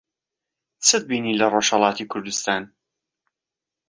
[0.85, 2.63] چیت بینی لە ڕۆژھەڵاتی کوردستان؟